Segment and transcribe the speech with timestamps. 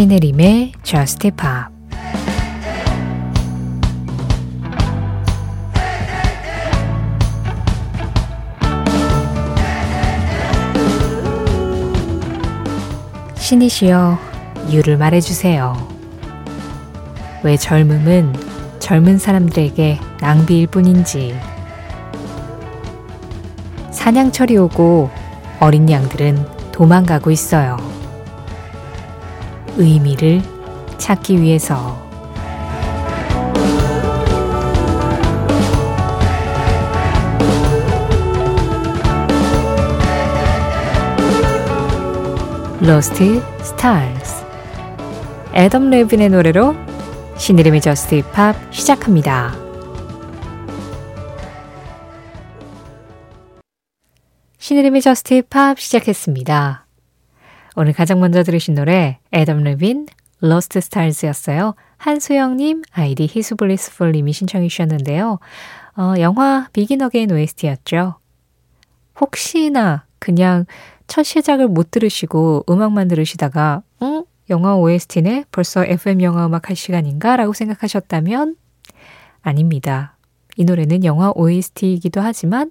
[0.00, 1.68] 신혜림의 Just Pop
[13.36, 14.18] 신이시여
[14.68, 15.76] 이유를 말해주세요.
[17.42, 18.34] 왜 젊음은
[18.78, 21.38] 젊은 사람들에게 낭비일 뿐인지.
[23.90, 25.10] 사냥철이 오고
[25.60, 27.89] 어린 양들은 도망가고 있어요.
[29.76, 30.42] 의미를
[30.98, 31.98] 찾기 위해서.
[42.80, 44.42] Lost Stars
[45.52, 46.74] 애덤 레빈의 노래로
[47.36, 49.54] 신혜림의 Just Pop 시작합니다.
[54.58, 56.86] 신혜림의 Just Pop 시작했습니다.
[57.76, 60.06] 오늘 가장 먼저 들으신 노래 애덤 레빈
[60.40, 61.74] Lost Stars였어요.
[61.98, 65.38] 한수영님, 아이디 히스블리스풀님이 신청해 주셨는데요.
[65.96, 68.16] 어, 영화 Begin Again OST였죠.
[69.20, 70.64] 혹시나 그냥
[71.06, 74.24] 첫 시작을 못 들으시고 음악만 들으시다가 응?
[74.48, 75.44] 영화 OST네?
[75.52, 77.36] 벌써 FM 영화 음악 할 시간인가?
[77.36, 78.56] 라고 생각하셨다면
[79.42, 80.16] 아닙니다.
[80.56, 82.70] 이 노래는 영화 OST이기도 하지만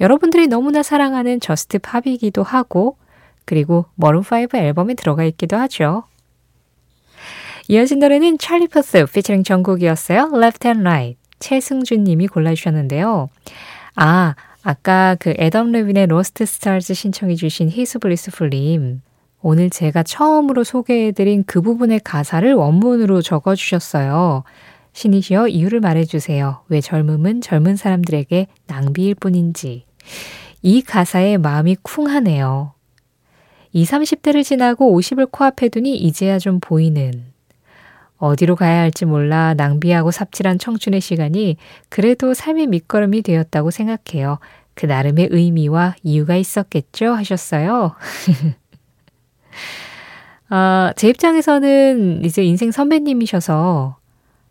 [0.00, 2.96] 여러분들이 너무나 사랑하는 Just Pop이기도 하고
[3.48, 6.04] 그리고 머룬5 앨범에 들어가 있기도 하죠.
[7.66, 10.32] 이어진 노래는 찰리 퍼스 피처링 정국이었어요.
[10.34, 11.18] Left and Right.
[11.38, 13.30] 최승준 님이 골라주셨는데요.
[13.96, 19.00] 아, 아까 그 애덤 레빈의 Lost Stars 신청해 주신 히스 블리스풀 님
[19.40, 24.44] 오늘 제가 처음으로 소개해드린 그 부분의 가사를 원문으로 적어주셨어요.
[24.92, 26.64] 신이시여 이유를 말해주세요.
[26.68, 29.86] 왜 젊음은 젊은 사람들에게 낭비일 뿐인지.
[30.60, 32.74] 이 가사에 마음이 쿵하네요.
[33.72, 37.24] 20, 30대를 지나고 50을 코앞에 두니 이제야 좀 보이는
[38.18, 41.56] 어디로 가야 할지 몰라 낭비하고 삽질한 청춘의 시간이
[41.88, 44.38] 그래도 삶의 밑거름이 되었다고 생각해요.
[44.74, 47.12] 그 나름의 의미와 이유가 있었겠죠?
[47.12, 47.94] 하셨어요.
[50.48, 53.96] 아, 제 입장에서는 이제 인생 선배님이셔서,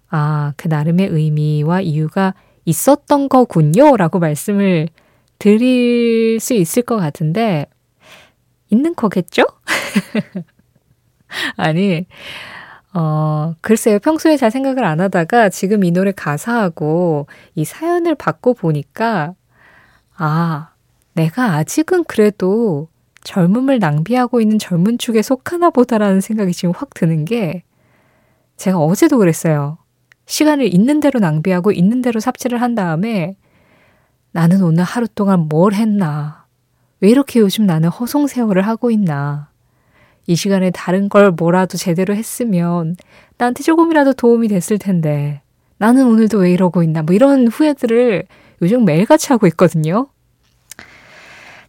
[0.10, 2.34] 아, 그 나름의 의미와 이유가
[2.66, 3.96] 있었던 거군요.
[3.96, 4.90] 라고 말씀을
[5.40, 7.68] 드릴 수 있을 것 같은데,
[8.70, 9.44] 있는 거겠죠?
[11.58, 12.06] 아니,
[12.94, 14.00] 어, 글쎄요.
[14.00, 19.34] 평소에 잘 생각을 안 하다가 지금 이 노래 가사하고 이 사연을 받고 보니까,
[20.16, 20.72] 아,
[21.14, 22.88] 내가 아직은 그래도
[23.24, 27.64] 젊음을 낭비하고 있는 젊은 축에 속하나 보다라는 생각이 지금 확 드는 게,
[28.56, 29.78] 제가 어제도 그랬어요.
[30.26, 33.36] 시간을 있는 대로 낭비하고 있는 대로 삽질을 한 다음에
[34.32, 36.47] 나는 오늘 하루 동안 뭘 했나.
[37.00, 39.50] 왜 이렇게 요즘 나는 허송세월을 하고 있나.
[40.26, 42.96] 이 시간에 다른 걸 뭐라도 제대로 했으면
[43.38, 45.42] 나한테 조금이라도 도움이 됐을 텐데
[45.78, 48.26] 나는 오늘도 왜 이러고 있나 뭐 이런 후회들을
[48.62, 50.08] 요즘 매일같이 하고 있거든요.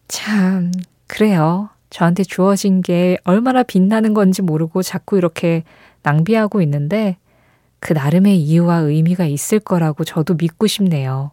[0.09, 0.73] 참
[1.07, 1.69] 그래요.
[1.91, 5.65] 저한테 주어진 게 얼마나 빛나는 건지 모르고 자꾸 이렇게
[6.03, 7.17] 낭비하고 있는데
[7.81, 11.31] 그 나름의 이유와 의미가 있을 거라고 저도 믿고 싶네요.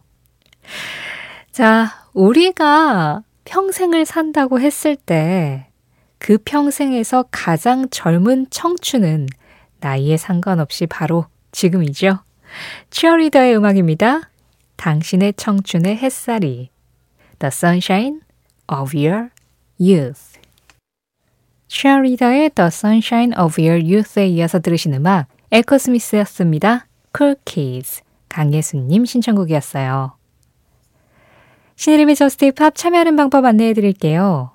[1.50, 5.66] 자, 우리가 평생을 산다고 했을 때
[6.18, 9.26] 그 평생에서 가장 젊은 청춘은
[9.80, 12.18] 나이에 상관없이 바로 지금이죠.
[12.90, 14.30] 치어리더의 음악입니다.
[14.76, 16.70] 당신의 청춘의 햇살이
[17.38, 18.20] The Sunshine
[18.72, 19.30] of Your
[19.80, 20.40] Youth
[21.68, 26.86] 치어리더의 The Sunshine of Your Youth에 이어서 들으신 음악 에코 스미스였습니다.
[27.16, 30.16] Cool Kids 강예수님 신청곡이었어요.
[31.76, 34.50] 신혜림의 Just Pop 참여하는 방법 안내해 드릴게요.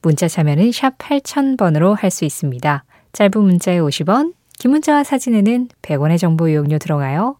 [0.00, 2.84] 문자 참여는 샵 8000번으로 할 수 있습니다.
[3.12, 7.36] 짧은 문자에 50원, 긴 문자와 사진에는 100원의 정보 이용료 들어가요.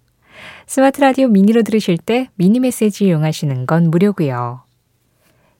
[0.66, 4.62] 스마트 라디오 미니로 들으실 때 미니 메시지 이용하시는 건 무료고요.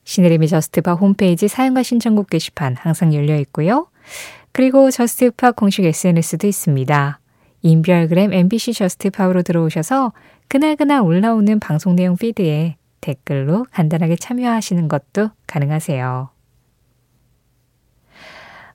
[0.03, 3.87] 신혜림의 Just Pop 홈페이지 사용과 신청곡 게시판 항상 열려 있고요.
[4.51, 7.19] 그리고 Just Pop 공식 SNS도 있습니다.
[7.63, 10.13] 인별그램 MBC Just Pop으로 들어오셔서
[10.47, 16.29] 그날그날 올라오는 방송 내용 피드에 댓글로 간단하게 참여하시는 것도 가능하세요.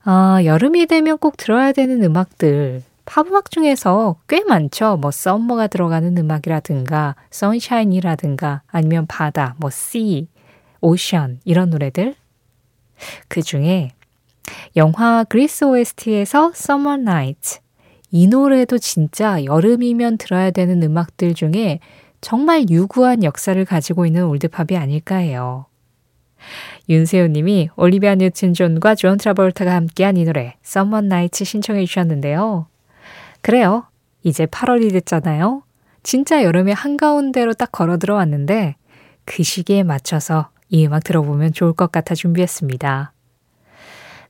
[0.05, 2.83] 아, 여름이 되면 꼭 들어야 되는 음악들.
[3.07, 4.99] 팝 음악 중에서 꽤 많죠.
[4.99, 10.29] 뭐 썸머가 들어가는 음악이라든가 선샤인이라든가 아니면 바다, 뭐 씨,
[10.83, 12.15] 오션 이런 노래들.
[13.29, 13.93] 그 중에
[14.77, 17.61] 영화 그리스 OST에서 Summer Night
[18.11, 21.81] 이 노래도 진짜 여름이면 들어야 되는 음악들 중에
[22.21, 25.67] 정말 유구한 역사를 가지고 있는 올드팝이 아닐까 해요.
[26.89, 32.67] 윤세호 님이 올리비아 뉴튼 존과 존 트라볼타가 함께한 이 노래 Summer Nights 신청해 주셨는데요.
[33.41, 33.85] 그래요.
[34.23, 35.63] 이제 8월이 됐잖아요.
[36.03, 38.77] 진짜 여름의 한가운데로 딱 걸어 들어왔는데
[39.25, 43.13] 그 시기에 맞춰서 이 음악 들어보면 좋을 것 같아 준비했습니다.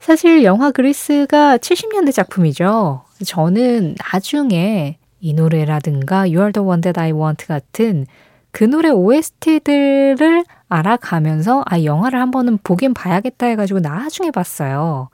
[0.00, 3.02] 사실 영화 그리스가 70년대 작품이죠.
[3.24, 8.06] 저는 나중에 이 노래라든가 You are the one that I want 같은
[8.50, 15.08] 그 노래 OST들을 알아가면서 아 영화를 한 번은 보긴 봐야겠다 해가지고 나중에 봤어요.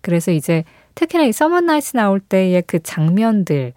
[0.00, 0.64] 그래서 이제
[0.94, 3.72] 특히나 이 서머 나이트 나올 때의 그 장면들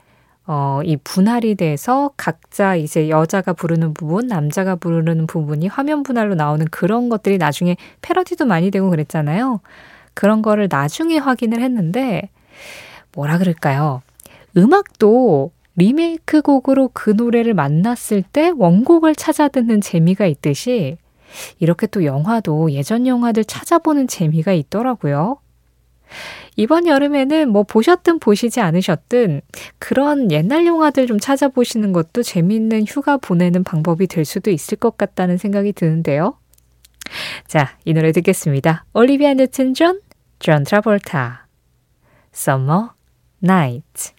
[0.48, 6.66] 어, 이 분할이 돼서 각자 이제 여자가 부르는 부분, 남자가 부르는 부분이 화면 분할로 나오는
[6.70, 9.62] 그런 것들이 나중에 패러디도 많이 되고 그랬잖아요.
[10.14, 12.30] 그런 거를 나중에 확인을 했는데,
[13.14, 14.04] 뭐라 그럴까요?
[14.56, 20.98] 음악도 리메이크 곡으로 그 노래를 만났을 때 원곡을 찾아 듣는 재미가 있듯이
[21.60, 25.38] 이렇게 또 영화도 예전 영화들 찾아보는 재미가 있더라고요.
[26.56, 29.42] 이번 여름에는 뭐 보셨든 보시지 않으셨든
[29.80, 35.38] 그런 옛날 영화들 좀 찾아보시는 것도 재미있는 휴가 보내는 방법이 될 수도 있을 것 같다는
[35.38, 36.38] 생각이 드는데요.
[37.48, 38.86] 자, 이 노래 듣겠습니다.
[38.94, 40.00] 올리비아 뉴튼 존,
[40.40, 41.48] 존 트라볼타.
[42.34, 42.90] Summer
[43.44, 44.15] Night.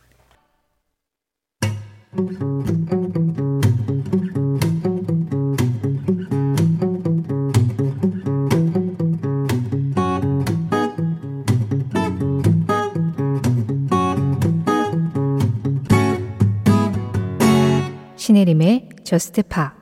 [18.27, 19.76] 신혜림의 저스트 파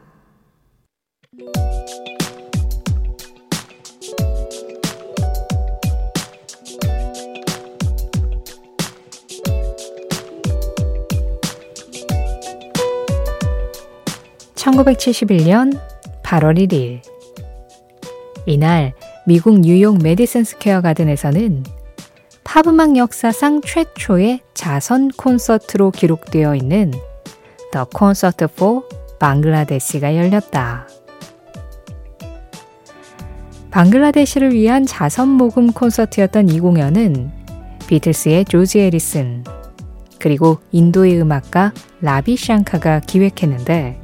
[14.75, 15.79] (1971년
[16.25, 17.00] 8월 1일)
[18.44, 18.93] 이날
[19.25, 21.62] 미국 뉴욕 메디슨 스퀘어 가든에서는
[22.43, 26.91] 팝음악 역사상 최초의 자선 콘서트로 기록되어 있는
[27.73, 28.82] The Concert for
[29.21, 30.88] 방글라데시가 열렸다.
[33.70, 37.31] 방글라데시를 위한 자선 모금 콘서트였던 이 공연은
[37.87, 39.45] 비틀스의 조지 해리슨
[40.19, 44.04] 그리고 인도의 음악가 라비 샹카가 기획했는데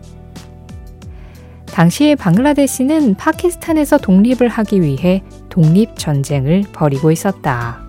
[1.73, 7.81] 당시 방글라데시는 파키스탄에서 독립을 하기 위해 독립 전쟁을 벌이고 있었다.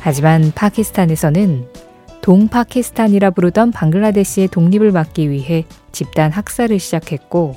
[0.00, 1.68] 하지만 파키스탄에서는
[2.22, 7.56] 동파키스탄이라 부르던 방글라데시의 독립을 막기 위해 집단 학살을 시작했고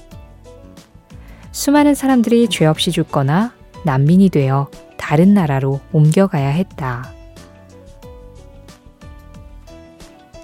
[1.51, 3.53] 수많은 사람들이 죄 없이 죽거나
[3.83, 7.11] 난민이 되어 다른 나라로 옮겨가야 했다.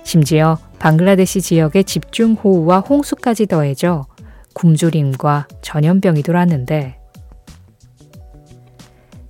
[0.04, 4.08] 심지어 방글라데시 지역의 집중호우와 홍수까지 더해져
[4.56, 6.98] 굶주림과 전염병이 돌았는데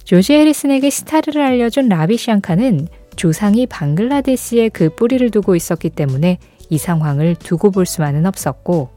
[0.05, 2.87] 조지 해리슨에게 스타를 알려준 라비 샹카는
[3.17, 6.37] 조상이 방글라데시에 그 뿌리를 두고 있었기 때문에
[6.69, 8.89] 이 상황을 두고 볼 수만은 없었고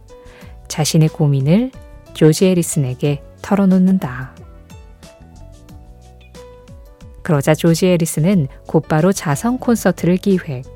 [0.69, 1.73] 자신의 고민을
[2.13, 4.37] 조지 해리슨에게 털어놓는다.
[7.25, 10.74] 그러자 조지 해리슨은 곧바로 자선 콘서트를 기획.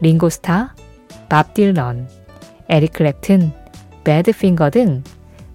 [0.00, 0.74] 링고스타,
[1.28, 2.08] 밥 딜런,
[2.68, 3.52] 에릭 클랩튼,
[4.04, 5.02] 배드핑거 등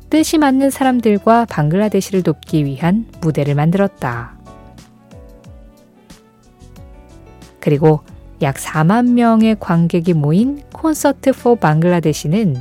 [0.10, 4.38] 뜻이 맞는 사람들과 방글라데시를 돕기 위한 무대를 만들었다.
[7.60, 8.02] 그리고
[8.42, 12.56] 약 4만 명의 관객이 모인 콘서트 포 방글라데시는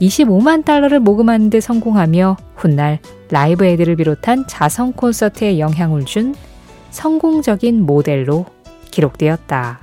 [0.00, 2.98] 25만 달러를 모금하는 데 성공하며 훗날
[3.30, 6.34] 라이브 에드를 비롯한 자선 콘서트에 영향을 준
[6.90, 8.44] 성공적인 모델로
[8.90, 9.80] 기록되었다.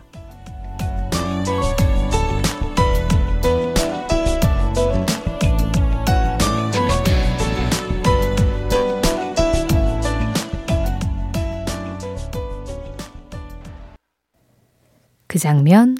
[15.32, 15.96] 그 장면,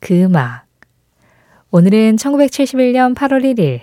[0.00, 0.64] 그 음악.
[1.70, 3.82] 오늘은 1971년 8월 1일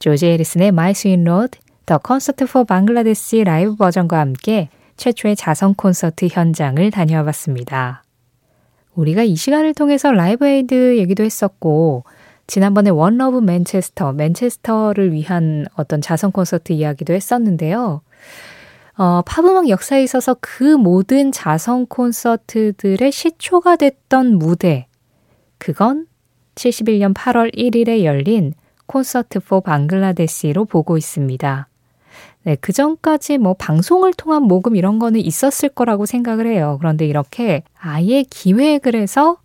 [0.00, 6.26] 조지 해리슨의 My Sweet Lord, The Concert for Bangladesh 라이브 버전과 함께 최초의 자선 콘서트
[6.28, 8.02] 현장을 다녀와 봤습니다.
[8.96, 12.02] 우리가 이 시간을 통해서 Live Aid 얘기도 했었고,
[12.48, 18.02] 지난번에 One Love 맨체스터, 맨체스터를 위한 어떤 자선 콘서트 이야기도 했었는데요.
[19.00, 24.88] 어, 팝음악 역사에 있어서 그 모든 자선 콘서트들의 시초가 됐던 무대.
[25.56, 26.06] 그건
[26.54, 28.52] 71년 8월 1일에 열린
[28.84, 31.66] 콘서트 포 방글라데시로 보고 있습니다.
[32.42, 36.76] 네, 그 전까지 뭐 방송을 통한 모금 이런 거는 있었을 거라고 생각을 해요.
[36.78, 39.38] 그런데 이렇게 아예 기획을 해서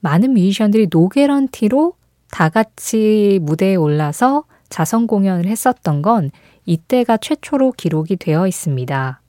[0.00, 1.92] 많은 뮤지션들이 노게런티로
[2.30, 6.30] 다 같이 무대에 올라서 자선 공연을 했었던 건
[6.66, 9.20] 이때가 최초로 기록이 되어 있습니다.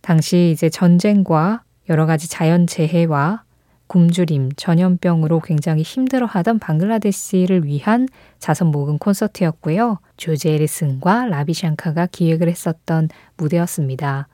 [0.00, 3.42] 당시 이제 전쟁과 여러 가지 자연재해와
[3.86, 8.08] 굶주림, 전염병으로 굉장히 힘들어하던 방글라데시를 위한
[8.38, 9.98] 자선 모금 콘서트였고요.
[10.16, 14.28] 조제 에리슨과 라비샹카가 기획을 했었던 무대였습니다.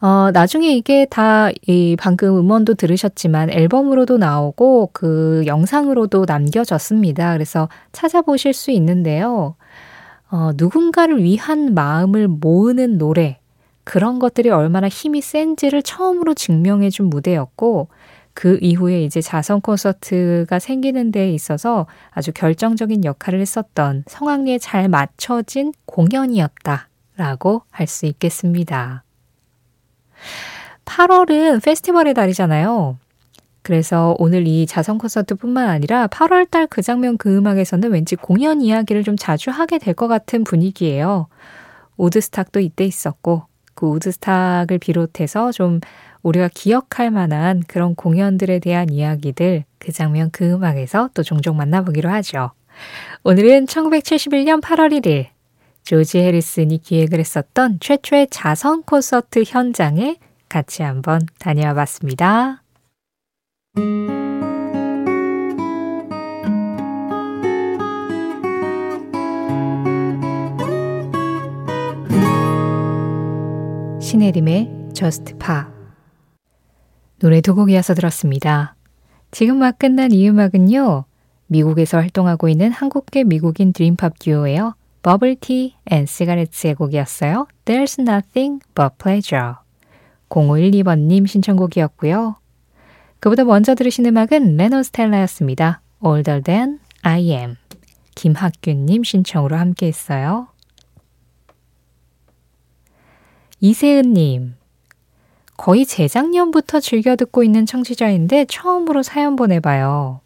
[0.00, 7.32] 어, 나중에 이게 다, 이, 방금 음원도 들으셨지만 앨범으로도 나오고 그 영상으로도 남겨졌습니다.
[7.32, 9.56] 그래서 찾아보실 수 있는데요.
[10.30, 13.40] 어, 누군가를 위한 마음을 모으는 노래,
[13.84, 17.88] 그런 것들이 얼마나 힘이 센지를 처음으로 증명해 준 무대였고,
[18.34, 25.72] 그 이후에 이제 자선 콘서트가 생기는 데 있어서 아주 결정적인 역할을 했었던 성황리에 잘 맞춰진
[25.86, 29.02] 공연이었다라고 할 수 있겠습니다.
[30.84, 32.98] 8월은 페스티벌의 달이잖아요.
[33.68, 39.02] 그래서 오늘 이 자선 콘서트뿐만 아니라 8월 달 그 장면 그 음악에서는 왠지 공연 이야기를
[39.02, 41.26] 좀 자주 하게 될 것 같은 분위기예요.
[41.98, 43.42] 우드스탁도 이때 있었고
[43.74, 45.80] 그 우드스탁을 비롯해서 좀
[46.22, 52.52] 우리가 기억할 만한 그런 공연들에 대한 이야기들 그 장면 그 음악에서 또 종종 만나보기로 하죠.
[53.24, 55.26] 오늘은 1971년 8월 1일
[55.84, 60.16] 조지 해리슨이 기획을 했었던 최초의 자선 콘서트 현장에
[60.48, 62.62] 같이 한번 다녀와 봤습니다.
[74.00, 75.70] 신혜림의 Just Pop
[77.18, 78.74] 노래 두 곡 이어서 들었습니다.
[79.30, 81.04] 지금 막 끝난 이 음악은요.
[81.48, 84.74] 미국에서 활동하고 있는 한국계 미국인 드림팝 듀오예요.
[85.02, 87.46] Bubble Tea and Cigarettes의 곡이었어요.
[87.64, 89.54] There's nothing but pleasure.
[90.28, 92.36] 0512번님 신청곡이었고요.
[93.20, 95.80] 그보다 먼저 들으신 음악은 레논 스텔라였습니다.
[96.04, 97.56] Older than I am.
[98.14, 100.48] 김학균님 신청으로 함께 했어요.
[103.60, 104.54] 이세은님,
[105.56, 110.20] 거의 재작년부터 즐겨 듣고 있는 청취자인데 처음으로 사연 보내봐요.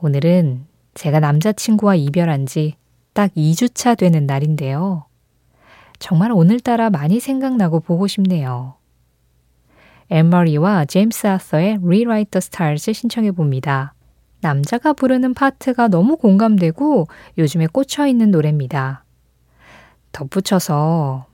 [0.00, 0.64] 오늘은
[0.94, 2.80] 제가 남자친구와 이별한 지
[3.12, 5.04] 딱 2주차 되는 날인데요.
[5.98, 8.76] 정말 오늘따라 많이 생각나고 보고 싶네요.
[10.10, 13.94] 엠머리와 제임스 아서의 Rewrite the Stars 신청해 봅니다.
[14.40, 17.06] 남자가 부르는 파트가 너무 공감되고
[17.38, 19.04] 요즘에 꽂혀 있는 노래입니다.
[20.12, 21.26] 덧붙여서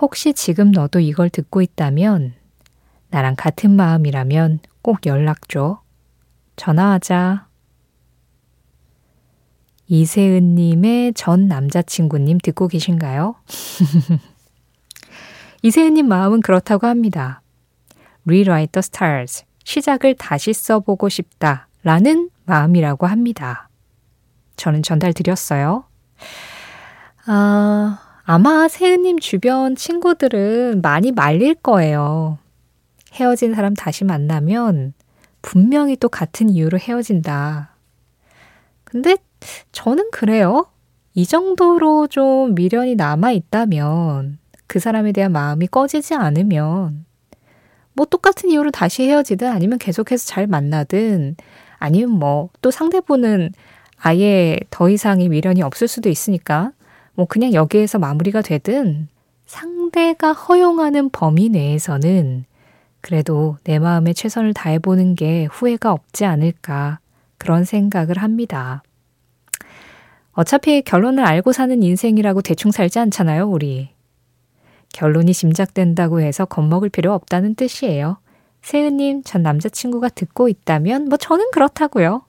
[0.00, 2.34] 혹시 지금 너도 이걸 듣고 있다면
[3.10, 5.80] 나랑 같은 마음이라면 꼭 연락 줘.
[6.56, 7.46] 전화하자.
[9.86, 13.36] 이세은님의 전 남자친구님 듣고 계신가요?
[15.62, 17.42] 이세은님 마음은 그렇다고 합니다.
[18.28, 19.44] Rewrite the Stars.
[19.64, 21.68] 시작을 다시 써보고 싶다.
[21.82, 23.68] 라는 마음이라고 합니다.
[24.56, 25.84] 저는 전달 드렸어요.
[27.26, 32.38] 아, 아마 세은님 주변 친구들은 많이 말릴 거예요.
[33.14, 34.92] 헤어진 사람 다시 만나면
[35.40, 37.70] 분명히 또 같은 이유로 헤어진다.
[38.84, 39.16] 근데
[39.72, 40.66] 저는 그래요.
[41.14, 47.06] 이 정도로 좀 미련이 남아 있다면 그 사람에 대한 마음이 꺼지지 않으면
[47.98, 51.34] 뭐 똑같은 이유로 다시 헤어지든 아니면 계속해서 잘 만나든
[51.80, 53.50] 아니면 뭐 또 상대분은
[54.00, 56.70] 아예 더 이상의 미련이 없을 수도 있으니까
[57.14, 59.08] 뭐 그냥 여기에서 마무리가 되든
[59.46, 62.44] 상대가 허용하는 범위 내에서는
[63.00, 67.00] 그래도 내 마음에 최선을 다해보는 게 후회가 없지 않을까
[67.36, 68.84] 그런 생각을 합니다.
[70.32, 73.88] 어차피 결론을 알고 사는 인생이라고 대충 살지 않잖아요, 우리.
[74.92, 78.18] 결론이 짐작된다고 해서 겁먹을 필요 없다는 뜻이에요.
[78.62, 82.22] 세은님, 전 남자친구가 듣고 있다면, 뭐 저는 그렇다고요.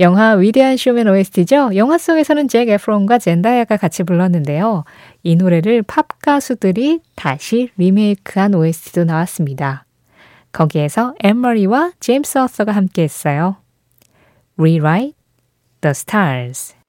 [0.00, 1.76] 영화 위대한 쇼맨 OST죠.
[1.76, 4.84] 영화 속에서는 잭 에프론과 젠다야가 같이 불렀는데요.
[5.22, 9.84] 이 노래를 팝 가수들이 다시 리메이크한 OST도 나왔습니다.
[10.52, 13.56] 거기에서 엠머리와 제임스 어서가 함께 했어요.
[14.56, 15.14] Rewrite
[15.82, 16.79] the Stars.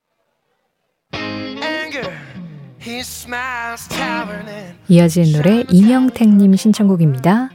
[4.88, 7.52] 이어진 노래 이명택님 신청곡입니다.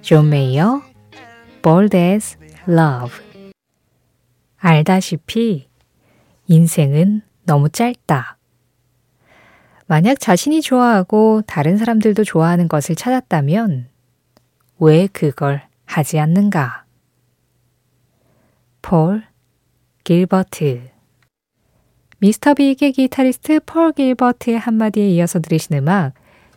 [0.00, 0.82] 존 메이어,
[1.62, 3.14] Bold as Love.
[4.56, 5.68] 알다시피
[6.46, 8.38] 인생은 너무 짧다.
[9.86, 13.88] 만약 자신이 좋아하고 다른 사람들도 좋아하는 것을 찾았다면
[14.78, 16.86] 왜 그걸 하지 않는가?
[18.80, 19.24] 폴
[20.04, 20.91] 길버트
[22.22, 22.54] Mr.
[22.54, 26.12] Big의 기타리스트 폴 길버트의 한마디에 이어서 들으신 음악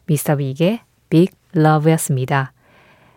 [0.06, 0.36] Mr.
[0.36, 2.54] Big의 Big Love였습니다.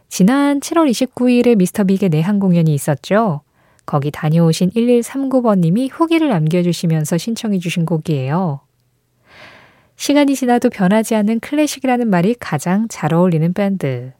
[0.08, 1.84] 지난 7월 29일에 Mr.
[1.84, 3.42] Big의 내한 공연이 있었죠.
[3.84, 8.60] 거기 다녀오신 1139번님이 후기를 남겨주시면서 신청해 주신 곡이에요.
[9.96, 14.12] 시간이 지나도 변하지 않는 클래식이라는 말이 가장 잘 어울리는 밴드.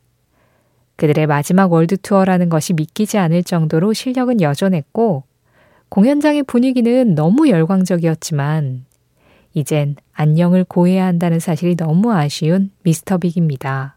[0.96, 5.24] 그들의 마지막 월드 투어라는 것이 믿기지 않을 정도로 실력은 여전했고,
[5.88, 8.84] 공연장의 분위기는 너무 열광적이었지만,
[9.54, 13.96] 이젠 안녕을 고해야 한다는 사실이 너무 아쉬운 미스터 빅입니다.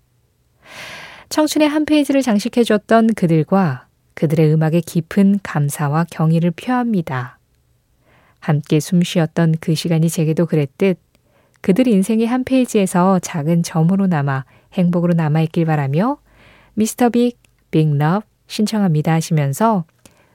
[1.29, 7.38] 청춘의 한 페이지를 장식해 줬던 그들과 그들의 음악에 깊은 감사와 경의를 표합니다.
[8.39, 10.98] 함께 숨 쉬었던 그 시간이 제게도 그랬듯
[11.62, 16.17] 그들 인생의 한 페이지에서 작은 점으로 남아 행복으로 남아있길 바라며
[16.74, 17.38] 미스터 빅,
[17.70, 19.86] Big Love 신청합니다 하시면서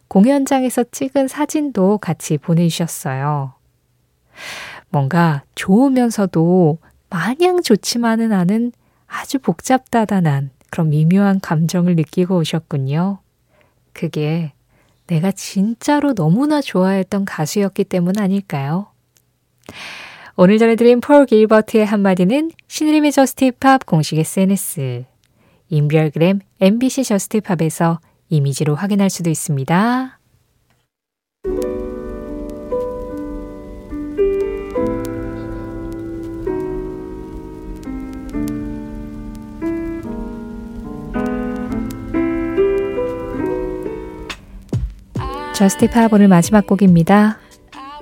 [0.08, 3.54] 공연장에서 찍은 사진도 같이 보내주셨어요.
[4.90, 6.78] 뭔가 좋으면서도
[7.10, 8.72] 마냥 좋지만은 않은
[9.06, 13.18] 아주 복잡다단한 그런 미묘한 감정을 느끼고 오셨군요.
[13.92, 14.52] 그게
[15.06, 18.88] 내가 진짜로 너무나 좋아했던 가수였기 때문 아닐까요?
[20.36, 25.04] 오늘 전해드린 폴 길버트의 한마디는 신혜림의 Just Pop 공식 SNS,
[25.68, 30.18] 인별그램 MBC 저스티팝에서 이미지로 확인할 수도 있습니다.
[45.54, 47.38] 저스티팝 오늘 마지막 곡입니다.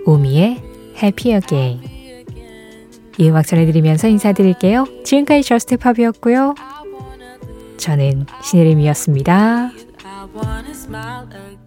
[0.06, 0.60] 우미의
[1.00, 1.94] Happy Again.
[3.16, 4.86] 이 음악 전해드리면서 인사드릴게요.
[5.04, 6.56] 지금까지 저스티팝이었고요.
[7.76, 9.70] 저는 신혜림이었습니다.
[10.34, 11.63] wanna smile again.